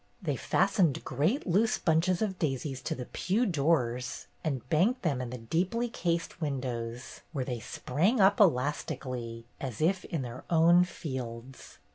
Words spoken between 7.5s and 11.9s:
sprang up elastically, as if in their own fields.